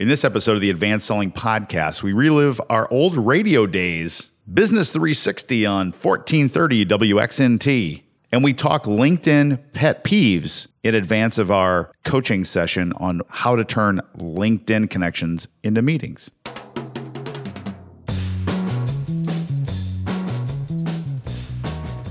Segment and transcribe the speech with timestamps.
[0.00, 4.90] In this episode of the Advanced Selling Podcast, we relive our old radio days, Business
[4.92, 8.02] 360 on 1430 WXNT,
[8.32, 13.62] and we talk LinkedIn pet peeves in advance of our coaching session on how to
[13.62, 16.30] turn LinkedIn connections into meetings.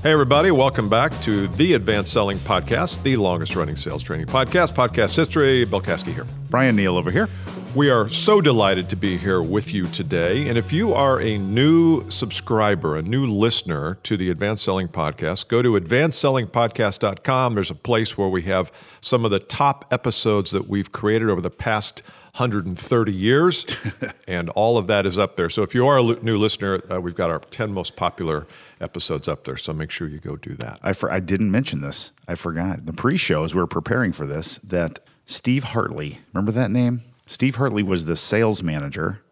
[0.04, 4.74] Hey, everybody, welcome back to the Advanced Selling Podcast, the longest running sales training podcast,
[4.74, 5.64] podcast history.
[5.64, 6.24] Bill Caskey here.
[6.50, 7.28] Bryan Neal over here.
[7.74, 10.48] We are so delighted to be here with you today.
[10.48, 15.46] And if you are a new subscriber, a new listener to the Advanced Selling Podcast,
[15.46, 17.54] go to advancedsellingpodcast.com.
[17.54, 21.40] There's a place where we have some of the top episodes that we've created over
[21.40, 22.02] the past
[22.34, 23.64] 130 years,
[24.26, 25.48] and all of that is up there.
[25.48, 28.48] So if you are a new listener, uh, we've got our 10 most popular
[28.80, 29.56] episodes up there.
[29.56, 30.80] So make sure you go do that.
[30.82, 32.10] I, for, I didn't mention this.
[32.26, 32.86] I forgot.
[32.86, 37.02] The pre show, as we were preparing for this, that Steve Hartley, remember that name?
[37.30, 39.22] Steve Hartley was the sales manager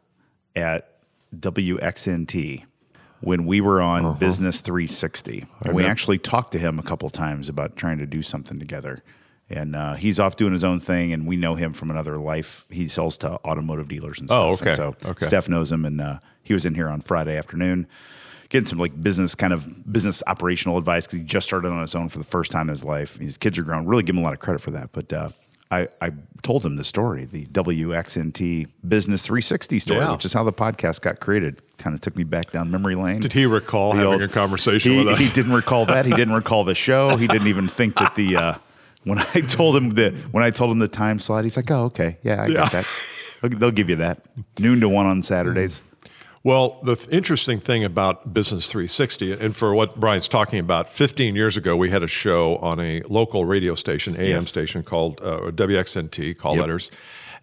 [0.54, 1.00] at
[1.36, 2.64] WXNT
[3.22, 4.18] when we were on uh-huh.
[4.20, 5.46] Business 360.
[5.64, 9.02] And we actually talked to him a couple times about trying to do something together.
[9.50, 12.64] And uh, he's off doing his own thing, and we know him from another life.
[12.70, 14.68] He sells to automotive dealers and oh, stuff.
[14.68, 14.84] Oh, okay.
[14.84, 15.27] And so okay.
[15.27, 17.88] Steph knows him, and uh, he was in here on Friday afternoon
[18.48, 21.94] getting some like business kind of business operational advice because he just started on his
[21.94, 23.18] own for the first time in his life.
[23.18, 23.86] His kids are grown.
[23.86, 24.92] Really give him a lot of credit for that.
[24.92, 25.30] But uh,
[25.70, 30.12] I, I told him the story, the WXNT Business 360 story, yeah.
[30.12, 31.61] which is how the podcast got created.
[31.77, 33.20] Kind of took me back down memory lane.
[33.20, 35.19] Did he recall the having old, a conversation he, with us?
[35.19, 36.06] He didn't recall that.
[36.06, 37.16] He didn't recall the show.
[37.16, 38.55] He didn't even think that the uh,
[39.05, 41.84] when I told him the when I told him the time slot, he's like, "Oh,
[41.84, 42.69] okay, yeah, I yeah.
[42.69, 42.86] get that.
[43.58, 44.22] They'll give you that
[44.58, 45.80] noon to one on Saturdays."
[46.48, 51.36] Well, the th- interesting thing about Business 360, and for what Bryan's talking about, 15
[51.36, 54.48] years ago, we had a show on a local radio station, AM yes.
[54.48, 56.62] station called uh, WXNT, call yep.
[56.62, 56.90] letters.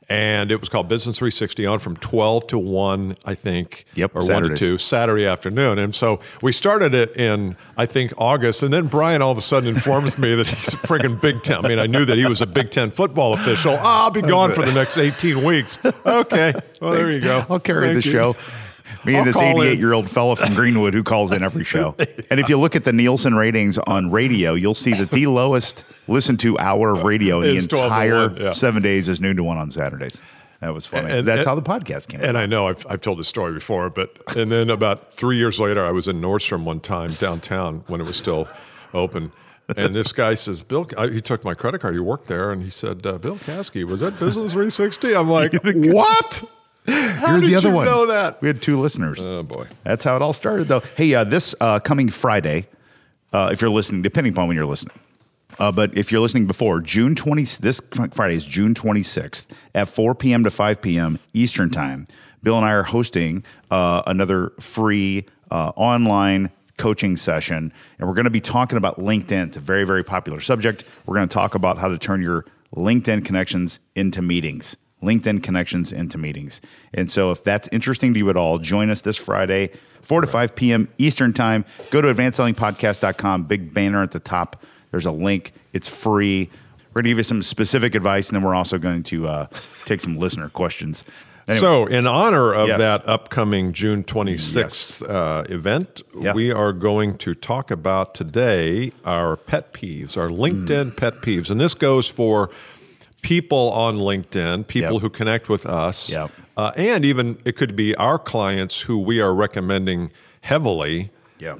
[0.09, 4.23] And it was called Business 360 on from 12 to 1, I think, yep, or
[4.23, 4.49] Saturdays.
[4.49, 5.77] 1 to 2, Saturday afternoon.
[5.77, 8.63] And so we started it in, I think, August.
[8.63, 11.63] And then Bryan all of a sudden informs me that he's a friggin' Big Ten.
[11.63, 13.73] I mean, I knew that he was a Big Ten football official.
[13.73, 15.77] Oh, I'll be gone for the next 18 weeks.
[15.85, 16.53] Okay.
[16.81, 17.45] Well, there you go.
[17.51, 18.11] I'll carry Thank the you.
[18.11, 18.35] show.
[19.05, 21.95] Me and this 88 year old fellow from Greenwood who calls in every show.
[22.29, 25.83] And if you look at the Nielsen ratings on radio, you'll see that the lowest
[26.07, 28.51] listened to hour of radio in the entire yeah.
[28.51, 30.21] seven days is noon to one on Saturdays.
[30.61, 31.11] That was funny.
[31.11, 32.21] And, That's and, how the podcast came.
[32.21, 32.37] And.
[32.37, 35.85] I know I've, I've told this story before, but and then about three years later,
[35.85, 38.47] I was in Nordstrom one time downtown when it was still
[38.93, 39.31] open.
[39.75, 41.95] And this guy says, Bill, I, he took my credit card.
[41.95, 42.51] He worked there.
[42.51, 45.15] And he said, uh, Bill Caskey, was that Business 360?
[45.15, 46.43] I'm like, what?
[46.87, 47.85] How You're did the other you one.
[47.85, 48.41] know that?
[48.41, 49.25] We had two listeners.
[49.25, 50.81] Oh boy, that's how it all started, though.
[50.95, 52.67] Hey, uh, this uh, coming Friday,
[53.33, 54.97] uh, if you're listening, depending upon when you're listening,
[55.59, 57.81] uh, but if you're listening before June 20, this
[58.13, 60.43] Friday is June 26th at 4 p.m.
[60.43, 61.19] to 5 p.m.
[61.33, 62.07] Eastern Time.
[62.43, 68.25] Bill and I are hosting uh, another free uh, online coaching session, and we're going
[68.25, 69.47] to be talking about LinkedIn.
[69.47, 70.83] It's a very, very popular subject.
[71.05, 72.45] We're going to talk about how to turn your
[72.75, 74.75] LinkedIn connections into meetings.
[75.03, 76.61] LinkedIn connections into meetings.
[76.93, 80.27] And so if that's interesting to you at all, join us this Friday, 4 to
[80.27, 80.87] 5 p.m.
[80.97, 81.65] Eastern Time.
[81.91, 84.63] Go to advancedsellingpodcast.com, big banner at the top.
[84.91, 86.49] There's a link, it's free.
[86.93, 89.47] We're going to give you some specific advice, and then we're also going to uh,
[89.83, 91.03] take some listener questions.
[91.47, 91.59] Anyway.
[91.59, 92.79] So, in honor of yes.
[92.79, 95.01] that upcoming June 26th yes.
[95.03, 96.01] uh, event,
[96.33, 100.97] we are going to talk about today our pet peeves, our LinkedIn mm.
[100.97, 101.51] pet peeves.
[101.51, 102.49] And this goes for
[103.25, 105.01] people on LinkedIn, people yep.
[105.01, 106.31] who connect with us, yep.
[106.57, 110.11] uh, and even it could be our clients who we are recommending
[110.43, 111.09] heavily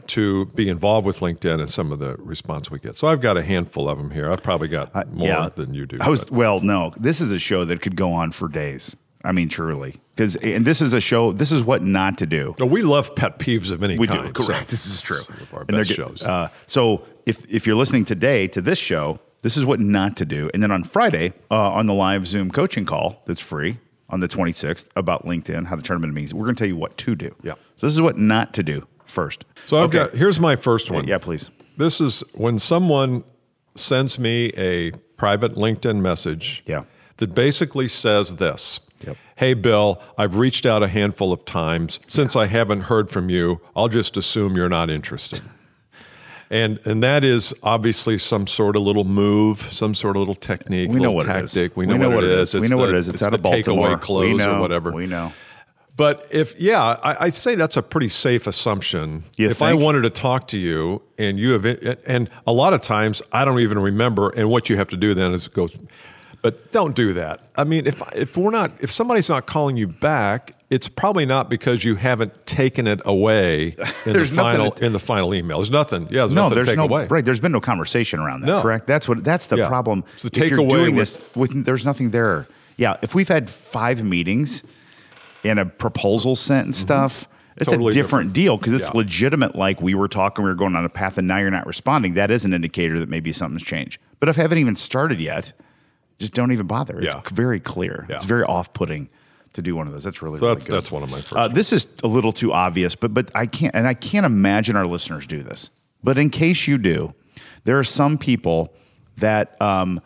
[0.05, 2.97] to be involved with LinkedIn and some of the response we get.
[2.97, 4.29] So I've got a handful of them here.
[4.29, 5.49] I've probably got more yeah.
[5.55, 5.97] than you do.
[6.01, 6.93] I was well, no.
[6.97, 8.95] This is a show that could go on for days.
[9.23, 11.31] I mean, truly, because and this is a show.
[11.31, 12.53] This is what not to do.
[12.59, 14.27] we love pet peeves of any we kind.
[14.27, 14.69] do correct.
[14.69, 15.21] So this is true.
[15.41, 16.21] Of our best shows.
[16.21, 20.25] Uh, so if if you're listening today to this show, this is what not to
[20.25, 20.49] do.
[20.55, 23.77] And then on Friday, uh, on the live Zoom coaching call that's free
[24.09, 26.67] on the 26th about LinkedIn, how to turn them into meetings, we're going to tell
[26.67, 27.35] you what to do.
[27.43, 27.53] Yeah.
[27.75, 29.45] So this is what not to do first.
[29.67, 29.97] So I've okay.
[29.99, 31.07] got, here's my first one.
[31.07, 31.51] Yeah, please.
[31.77, 33.23] This is when someone
[33.75, 36.85] sends me a private LinkedIn message yeah.
[37.17, 38.79] that basically says this.
[39.05, 39.17] Yep.
[39.35, 41.99] Hey, Bill, I've reached out a handful of times.
[42.07, 42.41] Since yeah.
[42.41, 45.43] I haven't heard from you, I'll just assume you're not interested.
[46.49, 50.89] And and that is obviously some sort of little move, some sort of little technique,
[50.89, 51.57] we know what tactic.
[51.57, 51.75] It is.
[51.75, 52.53] We, know, we know what, what, it is.
[52.53, 53.07] It's we know the, what it is.
[53.07, 53.97] It's, it's out of Baltimore.
[53.97, 54.91] Takeaway close we know, or whatever.
[54.91, 55.33] We know.
[55.97, 59.23] But if yeah, I, I say that's a pretty safe assumption.
[59.37, 59.69] You if think?
[59.69, 61.65] I wanted to talk to you and you have,
[62.05, 65.13] and a lot of times I don't even remember, and what you have to do
[65.13, 65.67] then is go
[66.41, 67.39] But don't do that.
[67.55, 71.49] I mean, if if we're not if somebody's not calling you back, it's probably not
[71.49, 73.75] because you haven't taken it away
[74.05, 75.57] in the final in the final email.
[75.59, 76.03] There's nothing.
[76.03, 77.07] Yeah, there's No, nothing there's to take no away.
[77.07, 77.23] right.
[77.23, 78.47] There's been no conversation around that.
[78.47, 78.61] No.
[78.61, 78.87] Correct.
[78.87, 79.23] That's what.
[79.23, 79.67] That's the Yeah.
[79.67, 80.03] problem.
[80.15, 82.47] It's the if you're doing with- this with there's nothing there.
[82.77, 82.97] Yeah.
[83.01, 84.63] If we've had five meetings
[85.43, 87.27] and a proposal sent and stuff,
[87.57, 87.71] it's Mm-hmm.
[87.71, 88.33] Totally a different, different.
[88.33, 88.97] deal because it's Yeah.
[88.97, 89.55] legitimate.
[89.55, 92.15] Like we were talking, we were going on a path, and now you're not responding.
[92.15, 93.99] That is an indicator that maybe something's changed.
[94.19, 95.53] But if I haven't even started yet,
[96.19, 96.99] just don't even bother.
[96.99, 97.21] It's Yeah.
[97.33, 98.05] very clear.
[98.09, 98.15] Yeah.
[98.15, 99.09] It's very off-putting
[99.55, 100.03] to do one of those.
[100.03, 100.75] That's really So really that's good.
[100.75, 101.35] that's one of my first.
[101.35, 104.75] Uh, this is a little too obvious, but but I can't, and I can't imagine
[104.75, 105.69] our listeners do this.
[106.03, 107.13] But in case you do,
[107.63, 108.73] there are some people
[109.17, 109.99] that um,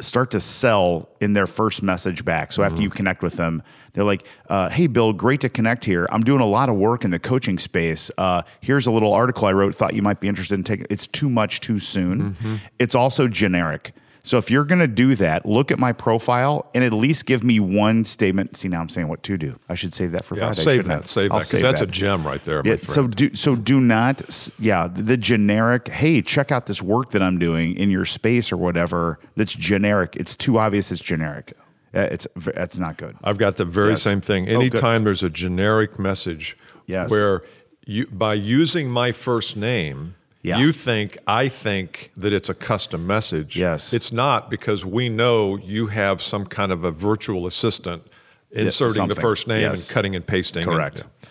[0.00, 2.52] start to sell in their first message back.
[2.52, 2.82] So after Mm-hmm.
[2.82, 3.62] you connect with them,
[3.92, 6.06] they're like, uh, "Hey, Bill, great to connect here.
[6.10, 8.10] I'm doing a lot of work in the coaching space.
[8.18, 9.74] Uh, here's a little article I wrote.
[9.74, 10.86] Thought you might be interested in taking.
[10.90, 12.32] It's too much too soon.
[12.32, 12.56] Mm-hmm.
[12.78, 13.92] It's also generic."
[14.24, 17.42] So if you're going to do that, look at my profile and at least give
[17.42, 18.56] me one statement.
[18.56, 19.58] See, now I'm saying what to do.
[19.68, 20.62] I should save that for yeah, Friday.
[20.62, 20.96] save shouldn't I?
[20.98, 21.08] that.
[21.08, 24.48] Save I'll that because that's a gem right there, Yeah, so do so do not
[24.60, 28.56] yeah the generic hey check out this work that I'm doing in your space or
[28.56, 31.54] whatever that's generic it's too obvious it's generic
[31.94, 34.02] Uh, it's that's not good I've got the very Yes.
[34.02, 34.48] same thing.
[34.48, 35.04] Oh, good.
[35.04, 37.10] There's a generic message Yes.
[37.10, 37.42] where
[37.86, 40.58] you by using my first name, Yeah.
[40.58, 43.56] you think I think that it's a custom message.
[43.56, 43.92] Yes.
[43.92, 48.02] It's not because we know you have some kind of a virtual assistant
[48.50, 49.88] inserting the first name Yes.
[49.88, 50.62] and cutting and pasting.
[50.64, 51.04] and- Correct.
[51.04, 51.28] yeah.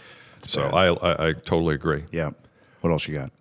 [0.47, 2.03] So I, I I totally agree.
[2.11, 2.31] yeah
[2.81, 3.31] what else you got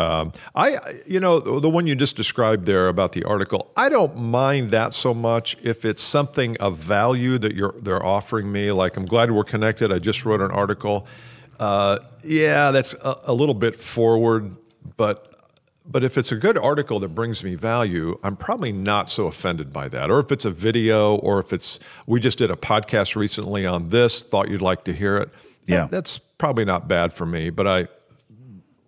[0.00, 3.88] Um, I, you know, the the one you just described there about the article, I
[3.88, 8.72] don't mind that so much if it's something of value that you're they're offering me.
[8.72, 9.90] Like, I'm glad we're connected.
[9.92, 11.06] I just wrote an article.
[11.60, 14.56] Uh, yeah, that's a, a little bit forward,
[14.96, 15.30] but
[15.86, 19.70] but if it's a good article that brings me value, I'm probably not so offended
[19.72, 20.10] by that.
[20.10, 23.90] Or if it's a video, or if it's we just did a podcast recently on
[23.90, 25.28] this, thought you'd like to hear it.
[25.66, 25.82] Yeah.
[25.82, 27.50] that- that's probably not bad for me.
[27.50, 27.88] But I.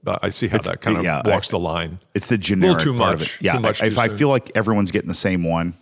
[0.02, 1.98] But I see how that kind of yeah, I- walks the line.
[2.14, 3.34] it's the generic too part of much.
[3.36, 3.42] it.
[3.42, 4.16] yeah Too much if too I soon.
[4.18, 5.74] feel like everyone's getting the same one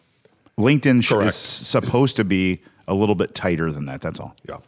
[0.58, 1.28] LinkedIn Correct.
[1.28, 4.58] is supposed to be a little bit tighter than that that's all Yeah.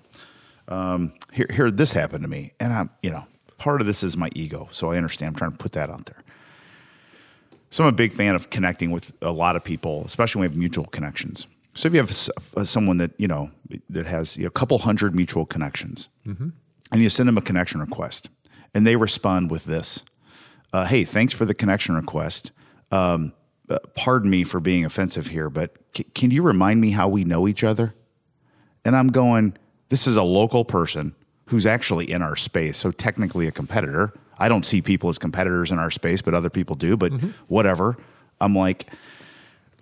[0.68, 3.24] Um, here, here this happened to me and i'm you know
[3.58, 5.30] part of this is my ego so i understand.
[5.30, 6.22] I'm trying to put that out there.
[7.70, 10.52] So i'm a big fan of connecting with a lot of people especially when we
[10.54, 11.46] have mutual connections.
[11.74, 13.50] So if you have uh, someone that you know
[13.90, 16.08] that has you know, a couple hundred mutual connections
[16.92, 18.28] and you send them a connection request
[18.74, 20.02] and they respond with this
[20.72, 22.50] uh, hey thanks for the connection request.
[22.90, 23.32] Um,
[23.68, 27.24] uh, pardon me for being offensive here but c- can you remind me how we
[27.24, 27.94] know each other?
[28.84, 29.56] And I'm going,
[29.88, 31.16] this is a local person
[31.46, 32.76] who's actually in our space.
[32.76, 34.12] So technically a competitor.
[34.38, 37.28] I don't see people as competitors in our space, but other people do, but Mm-hmm.
[37.48, 37.96] whatever.
[38.40, 38.86] I'm like,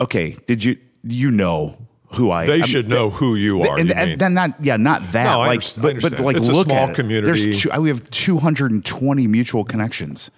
[0.01, 1.77] okay, did you, you know
[2.15, 3.79] who I They I'm- should know who you are.
[3.79, 6.49] and, you and then not yeah not that No, I like but, but like It's
[6.49, 6.95] a look small at it.
[6.97, 7.27] community.
[7.27, 10.31] There's two, we have 220 mutual connections.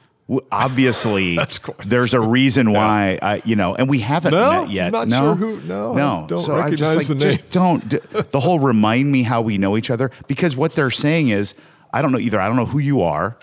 [0.50, 1.38] Obviously,
[1.87, 4.87] there's a reason why I you know, and we haven't No, met yet.
[4.87, 6.25] I'm not no, sure who- no, no.
[6.28, 7.31] don't so I just like the name.
[7.37, 7.99] just don't d-
[8.31, 11.55] the whole remind me how we know each other because what they're saying is
[11.93, 12.40] I don't know either.
[12.40, 13.37] I don't know who you are.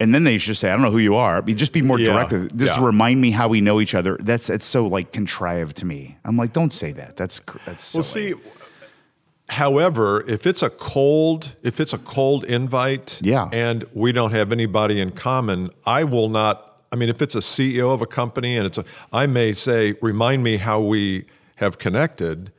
[0.00, 1.42] And then they should say, I don't know who you are.
[1.42, 2.56] Be- Just be more Yeah, direct.
[2.56, 2.84] Just yeah.
[2.86, 4.16] remind me how we know each other.
[4.20, 6.16] That's it's so like contrived to me.
[6.24, 7.16] I'm like, don't say that.
[7.16, 8.34] That's that's Well, silly.
[8.34, 8.38] see,
[9.50, 13.48] however, if it's a cold, if it's a cold invite, Yeah.
[13.52, 16.64] and we don't have anybody in common, I will not.
[16.92, 19.94] I mean, if it's a CEO of a company and it's a, I may say,
[20.00, 21.26] remind me how we
[21.56, 22.52] have connected,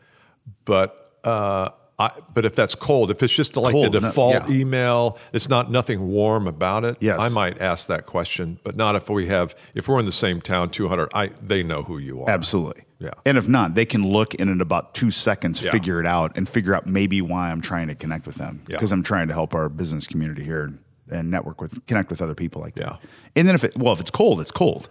[0.66, 0.96] but.
[1.24, 1.70] Uh,
[2.00, 4.56] I, but if that's cold, if it's just like Cold, the no- default yeah.
[4.56, 6.96] email, it's not nothing warm about it.
[7.02, 7.20] Yes.
[7.22, 10.40] I might ask that question, but not if we have if we're in the same
[10.40, 11.10] town, two hundred.
[11.14, 12.30] I they know who you are.
[12.30, 12.84] Absolutely.
[13.00, 13.12] Yeah.
[13.26, 15.72] And if not, they can look and in about two seconds Yeah.
[15.72, 18.62] figure it out and figure out maybe why I'm trying to connect with them.
[18.68, 18.78] Yeah.
[18.78, 20.74] Because I'm trying to help our business community here
[21.10, 23.00] and network with connect with other people like that.
[23.02, 23.10] Yeah.
[23.36, 24.90] And then if it well, if it's cold, it's cold.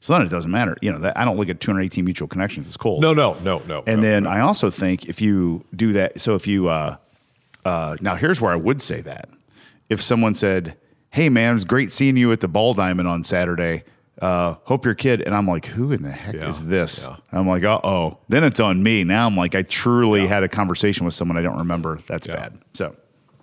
[0.00, 0.76] So then it doesn't matter.
[0.80, 2.66] You know, that, I don't look at 218 mutual connections.
[2.66, 3.02] It's cold.
[3.02, 3.82] No, no, no, no.
[3.86, 4.08] And no.
[4.08, 6.96] then I also think if you do that, so if you, uh,
[7.64, 9.28] uh, now here's where I would say that.
[9.90, 10.76] If someone said,
[11.10, 13.82] Hey man, it was great seeing you at the ball diamond on Saturday.
[14.22, 15.20] Uh, hope your kid.
[15.22, 17.06] And I'm like, who in the heck Yeah, is this?
[17.08, 17.16] yeah.
[17.32, 18.18] I'm like, uh oh.
[18.28, 19.02] Then it's on me.
[19.04, 21.98] Now I'm like, I truly had a conversation with someone I don't remember.
[22.06, 22.36] That's Yeah.
[22.36, 22.58] bad.
[22.74, 22.94] So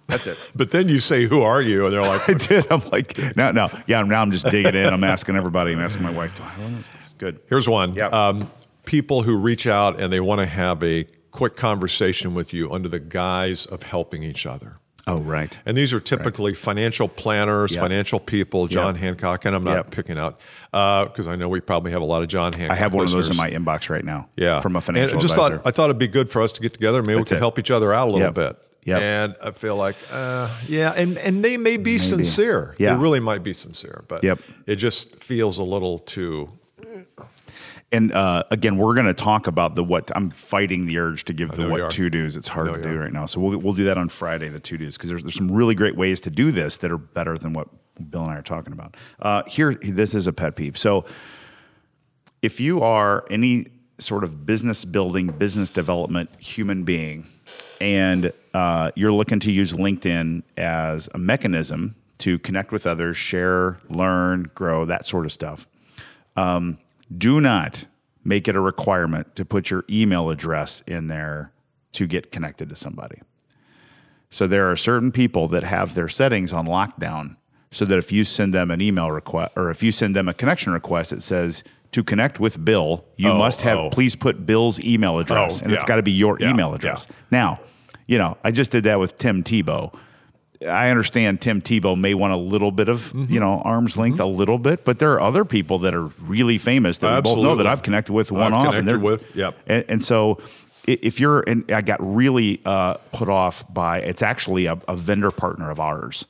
[0.08, 0.38] that's it.
[0.56, 2.72] But then you say, "Who are you?" And they're like, I did.
[2.72, 3.70] I'm like, no, no.
[3.88, 4.94] Yeah, now I'm just digging in.
[4.94, 5.74] I'm asking everybody.
[5.74, 6.34] I'm asking my wife.
[6.36, 6.88] Do I know this?
[7.18, 7.40] Good.
[7.50, 7.94] Here's one.
[7.96, 8.08] Yeah.
[8.08, 8.50] Um,
[8.86, 12.90] people who reach out and they want to have a quick conversation with you under
[12.90, 14.80] the guise of helping each other.
[15.10, 15.58] Oh, right.
[15.66, 17.82] And these are typically financial planners, Yep.
[17.82, 19.02] financial people, John Yep.
[19.04, 19.92] Hancock, and I'm not Yep.
[19.92, 20.40] picking out
[20.72, 22.76] because I know we probably have a lot of John Hancock.
[22.76, 24.28] I have one of those in my inbox right now.
[24.36, 25.56] Yeah, from a financial And I just advisor.
[25.58, 27.02] thought I thought it'd be good for us to get together.
[27.04, 27.40] Maybe That's we can it.
[27.40, 28.58] help each other out a little bit.
[28.88, 29.02] Yep.
[29.02, 32.74] And I feel like, uh, yeah, and and they may be sincere.
[32.78, 32.96] Yeah.
[32.96, 34.40] they really might be sincere, but Yep.
[34.66, 36.50] it just feels a little too.
[37.92, 40.10] And uh, again, we're going to talk about the what.
[40.16, 42.36] I'm fighting the urge to give the what to dos.
[42.38, 44.48] It's hard to do right now, so we'll we'll do that on Friday.
[44.50, 46.98] The to dos because there's there's some really great ways to do this that are
[46.98, 47.68] better than what
[48.10, 48.96] Bill and I are talking about.
[49.20, 50.78] Uh, here, this is a pet peeve.
[50.78, 51.06] So,
[52.42, 53.68] if you are any
[54.00, 57.28] sort of business building, business development human being,
[57.82, 63.80] and uh, you're looking to use LinkedIn as a mechanism to connect with others, share,
[63.90, 65.68] learn, grow, that sort of stuff,
[66.36, 66.78] um,
[67.16, 67.86] do not
[68.24, 71.52] make it a requirement to put your email address in there
[71.94, 73.22] to get connected to somebody.
[74.30, 77.38] So there are certain people that have their settings on lockdown
[77.72, 80.34] so that if you send them an email request or if you send them a
[80.34, 83.90] connection request that says to connect with Bill, you Oh, must have oh.
[83.90, 85.88] please put Bill's email address Oh, and it's yeah.
[85.88, 87.08] got to be your Yeah, email address.
[87.32, 87.60] Now,
[88.08, 89.94] you know, I just did that with Tim Tebow.
[90.68, 93.32] I understand Tim Tebow may want a little bit of, Mm-hmm.
[93.34, 96.58] you know, arm's length, a little bit, but there are other people that are really
[96.58, 98.76] famous that we both know that I've connected with one I've off.
[98.76, 99.56] and they're with, yep.
[99.68, 100.40] and, and so
[100.88, 105.32] if you're, and I got really uh, put off by, it's actually a, a vendor
[105.32, 106.26] partner of ours.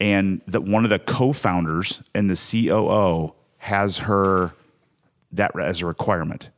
[0.00, 2.36] And that one of the co-founders and the
[2.68, 4.52] COO has her
[5.36, 6.50] that as a requirement.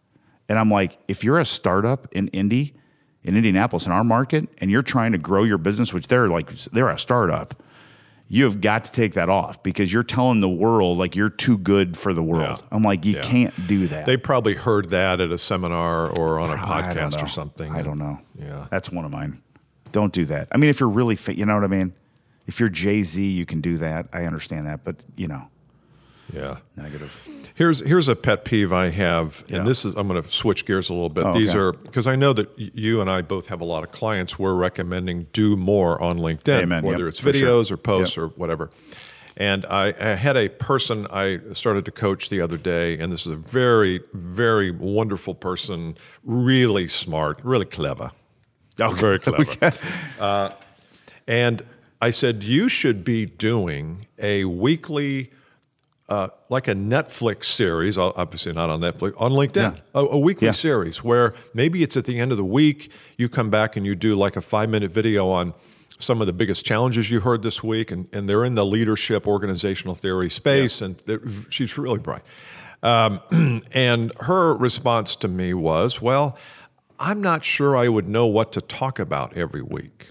[0.49, 2.75] And I'm like, if you're a startup in Indy,
[3.23, 6.51] in Indianapolis, in our market, and you're trying to grow your business, which they're like,
[6.73, 7.61] they're a startup,
[8.29, 11.57] you have got to take that off because you're telling the world like you're too
[11.59, 12.59] good for the world.
[12.61, 12.69] Yeah.
[12.73, 13.23] I'm like, you Yeah.
[13.23, 14.07] can't do that.
[14.07, 17.73] They probably heard that at a seminar or on a podcast or something.
[17.73, 18.19] I don't know.
[18.39, 18.67] Yeah.
[18.71, 19.43] That's one of mine.
[19.93, 20.49] Don't do that.
[20.53, 21.93] I mean, if you're really fit, you know what I mean?
[22.47, 24.09] If you're Jay Z, you can do that.
[24.13, 24.85] I understand that.
[24.85, 25.49] But, you know,
[26.33, 26.57] Yeah.
[26.77, 27.17] negative.
[27.55, 29.63] Here's here's a pet peeve I have, and Yeah.
[29.65, 31.25] this is I'm going to switch gears a little bit.
[31.25, 31.59] Oh, These okay.
[31.59, 34.39] are because I know that you and I both have a lot of clients.
[34.39, 36.83] We're recommending do more on LinkedIn, Amen.
[36.85, 37.49] whether Yep, it's for sure.
[37.65, 38.71] videos or posts or whatever.
[39.39, 43.27] And I, I had a person I started to coach the other day, and this
[43.27, 48.11] is a very very wonderful person, really smart, really clever,
[48.77, 49.73] very clever.
[50.19, 50.51] uh,
[51.29, 51.63] and
[52.03, 55.31] I said you should be doing a weekly
[56.09, 59.81] uh, like a Netflix series, obviously not on Netflix, on LinkedIn, Yeah.
[59.95, 60.53] a, a weekly Yeah.
[60.53, 63.95] series where maybe it's at the end of the week, you come back and you
[63.95, 65.53] do like a five minute video on
[65.99, 69.27] some of the biggest challenges you heard this week, and, and they're in the leadership
[69.27, 71.03] organizational theory space, and
[71.49, 72.23] she's really bright.
[72.83, 73.21] Um,
[73.73, 76.37] and her response to me was, Well,
[77.01, 80.11] I'm not sure I would know what to talk about every week.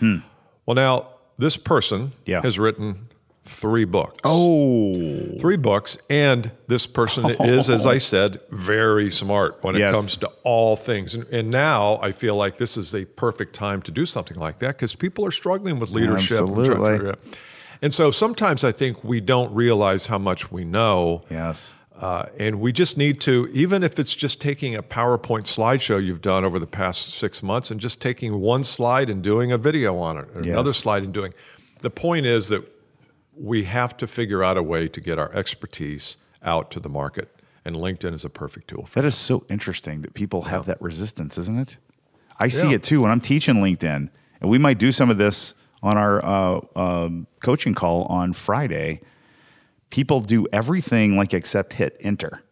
[0.00, 2.40] Well, now, this person Yeah.
[2.42, 3.08] has written
[3.46, 9.76] three books Oh, three books and this person is as i said very smart when
[9.76, 13.54] it comes to all things and, and now i feel like this is a perfect
[13.54, 17.14] time to do something like that because people are struggling with leadership and Absolutely.
[17.82, 21.74] and so sometimes i think we don't realize how much we know yes.
[22.00, 26.20] uh, and we just need to, even if it's just taking a PowerPoint slideshow you've
[26.20, 29.96] done over the past six months and just taking one slide and doing a video
[29.96, 31.32] on it, or another slide and doing.
[31.80, 32.62] The point is that
[33.38, 37.28] we have to figure out a way to get our expertise out to the market,
[37.64, 40.80] and LinkedIn is a perfect tool for That is so interesting that people have that
[40.80, 41.76] resistance, isn't it?
[42.38, 42.76] I see Yeah.
[42.76, 44.08] it too when I'm teaching LinkedIn,
[44.40, 49.00] and we might do some of this on our uh, um, coaching call on Friday.
[49.90, 52.42] People do everything like except hit enter.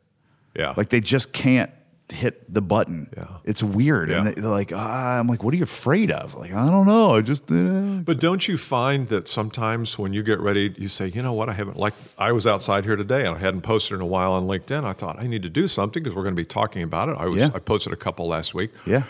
[0.56, 0.74] Yeah.
[0.76, 1.70] Like they just can't
[2.10, 3.08] hit the button.
[3.16, 3.26] Yeah.
[3.44, 4.10] It's weird.
[4.10, 4.32] And Yeah.
[4.34, 6.34] they- they're like, ah, I'm like, what are you afraid of?
[6.34, 7.14] Like, I don't know.
[7.14, 11.06] I just, uh, But don't you find that sometimes when you get ready, you say,
[11.08, 13.96] you know what, I haven't, like, I was outside here today and I hadn't posted
[13.96, 14.84] in a while on LinkedIn.
[14.84, 17.16] I thought I need to do something because we're going to be talking about it.
[17.18, 17.50] I was, Yeah.
[17.54, 18.70] I posted a couple last week.
[18.86, 19.04] yeah.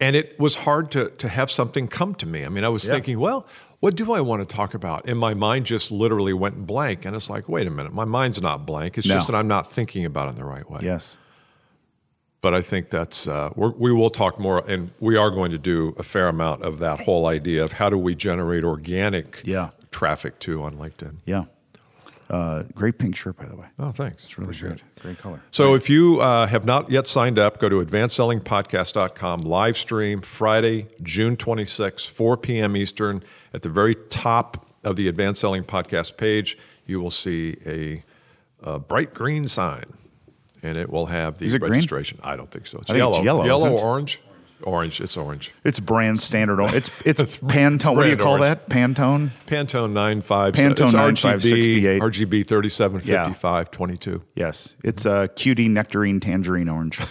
[0.00, 2.44] And it was hard to, to have something come to me.
[2.44, 3.46] I mean, I was thinking, well,
[3.80, 5.04] what do I want to talk about?
[5.08, 7.04] And my mind just literally went blank.
[7.04, 8.98] And it's like, wait a minute, my mind's not blank.
[8.98, 9.14] It's No.
[9.14, 10.80] just that I'm not thinking about it in the right way.
[10.82, 11.16] Yes.
[12.44, 15.56] But I think that's, uh, we're, we will talk more, and we are going to
[15.56, 19.70] do a fair amount of that whole idea of how do we generate organic Yeah.
[19.90, 21.14] traffic too on LinkedIn.
[21.24, 21.44] Yeah.
[22.28, 23.64] Uh, great pink shirt, by the way.
[23.78, 24.24] Oh, thanks.
[24.24, 24.82] It's really good.
[25.00, 25.40] Great color.
[25.52, 30.86] So if you uh, have not yet signed up, go to advancedsellingpodcast.com live stream Friday,
[31.02, 32.76] June 26, 4 p.m.
[32.76, 33.22] Eastern.
[33.54, 38.02] At the very top of the Advanced Selling Podcast page, you will see a,
[38.62, 39.84] a bright green sign,
[40.64, 41.72] and it will have the Is it green?
[41.72, 42.18] registration.
[42.24, 42.78] I don't think so.
[42.78, 43.16] It's I think yellow.
[43.18, 43.82] it's yellow, yellow isn't it?
[43.82, 44.20] orange.
[44.62, 45.00] Orange.
[45.00, 45.52] It's orange.
[45.62, 46.58] It's brand standard.
[46.60, 47.96] o- It's it's Pantone.
[47.96, 48.60] What do you brand call orange.
[48.66, 48.68] that?
[48.70, 49.28] Pantone.
[49.46, 50.54] Pantone 95.
[50.54, 52.00] Pantone it's 9568.
[52.02, 54.22] RGB 3755 22.
[54.34, 56.98] Yes, it's a cutie nectarine tangerine orange.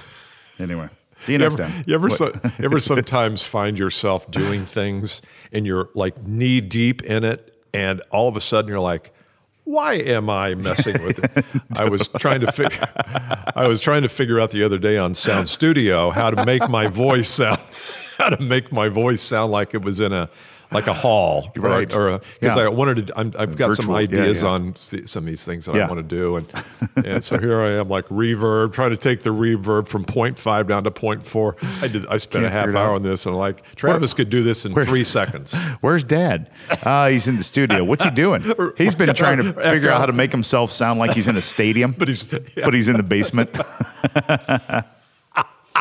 [0.60, 0.88] Anyway,
[1.24, 1.84] see you You next ever, time.
[1.88, 2.18] you ever, What?
[2.18, 2.26] so,
[2.60, 8.02] you ever sometimes find yourself doing things and you're like knee deep in it, and
[8.12, 9.12] all of a sudden you're like,
[9.64, 11.46] "Why am I messing with it?"
[11.80, 12.88] I was trying to figure.
[13.56, 16.68] I was trying to figure out the other day on Sound Studio how to make
[16.70, 17.60] my voice sound,
[18.18, 20.30] how to make my voice sound like it was in a
[20.74, 21.94] like a hall, Right.
[21.96, 22.64] Or because Yeah.
[22.64, 23.18] I wanted to.
[23.20, 23.94] I'm, I've got some Virtual.
[24.02, 24.50] Yeah, ideas yeah.
[24.50, 25.86] on some of these things that Yeah.
[25.86, 26.48] I want to do, and
[27.06, 30.84] and so here I am, like reverb, trying to take the reverb from 0.5 down
[30.84, 31.84] to 0.4.
[31.84, 32.06] I did.
[32.08, 34.66] I spent Can't a half hour on this, and I'm like Travis could do this
[34.66, 35.54] in three seconds.
[35.82, 36.50] Where's Dad?
[36.84, 37.84] Uh, he's in the studio.
[37.84, 38.44] What's he doing?
[38.78, 41.42] He's been trying to figure out how to make himself sound like he's in a
[41.42, 43.50] stadium, But he's but he's in the basement.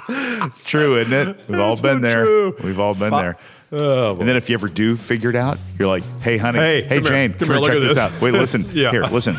[0.09, 1.49] it's true, isn't it?
[1.49, 2.25] We've all It's been so there.
[2.25, 2.57] true.
[2.63, 3.37] We've all been there.
[3.75, 6.83] Oh, And then if you ever do figure it out, you're like, "Hey, honey, Hey,
[6.83, 7.13] hey, come here.
[7.13, 8.21] Jane, Come here, check at this this." out.
[8.21, 8.91] Wait, listen, Yeah.
[8.91, 9.37] here, listen,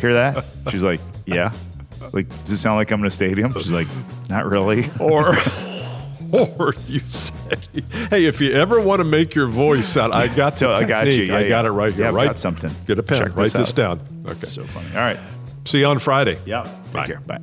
[0.00, 1.52] hear that?" She's like, "Yeah."
[2.12, 3.52] Like, does it sound like I'm in a stadium?
[3.54, 3.86] She's like,
[4.28, 5.34] "Not really." or
[6.32, 7.56] or you say,
[8.10, 10.84] "Hey, if you ever want to make your voice sound, I got the So I
[10.84, 11.22] got you.
[11.24, 11.70] Yeah, I got yeah.
[11.70, 12.04] it right here.
[12.06, 12.70] Yeah, right, got something.
[12.86, 13.18] Get a pen.
[13.18, 14.00] Check write this this down.
[14.26, 14.34] Okay.
[14.38, 14.88] So funny.
[14.90, 15.18] All right.
[15.64, 16.38] See you on Friday.
[16.44, 16.68] Yeah.
[16.92, 17.06] Bye.
[17.06, 17.20] Take care.
[17.20, 17.38] Bye.